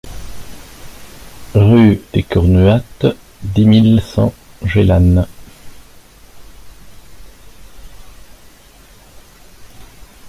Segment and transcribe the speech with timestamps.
[1.53, 3.05] Rue des Cornuattes,
[3.43, 5.27] dix mille cent Gélannes